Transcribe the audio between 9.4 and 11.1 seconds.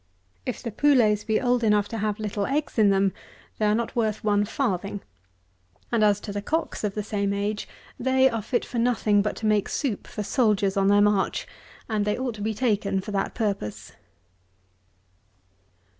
make soup for soldiers on their